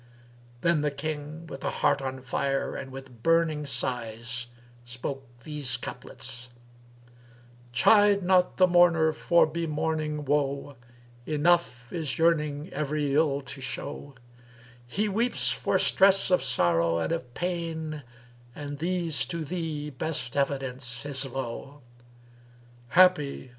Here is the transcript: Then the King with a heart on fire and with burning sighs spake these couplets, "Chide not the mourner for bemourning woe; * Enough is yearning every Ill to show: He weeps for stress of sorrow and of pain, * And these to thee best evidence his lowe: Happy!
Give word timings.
Then 0.61 0.81
the 0.81 0.89
King 0.89 1.45
with 1.45 1.63
a 1.63 1.69
heart 1.69 2.01
on 2.01 2.21
fire 2.23 2.75
and 2.75 2.91
with 2.91 3.21
burning 3.21 3.67
sighs 3.67 4.47
spake 4.83 5.19
these 5.43 5.77
couplets, 5.77 6.49
"Chide 7.71 8.23
not 8.23 8.57
the 8.57 8.65
mourner 8.65 9.13
for 9.13 9.45
bemourning 9.45 10.25
woe; 10.25 10.75
* 11.01 11.25
Enough 11.37 11.93
is 11.93 12.17
yearning 12.17 12.73
every 12.73 13.13
Ill 13.13 13.41
to 13.41 13.61
show: 13.61 14.15
He 14.87 15.07
weeps 15.07 15.51
for 15.51 15.77
stress 15.77 16.31
of 16.31 16.41
sorrow 16.41 16.97
and 16.97 17.11
of 17.11 17.35
pain, 17.35 18.01
* 18.29 18.55
And 18.55 18.79
these 18.79 19.23
to 19.27 19.45
thee 19.45 19.91
best 19.91 20.35
evidence 20.35 21.03
his 21.03 21.25
lowe: 21.27 21.83
Happy! 22.87 23.49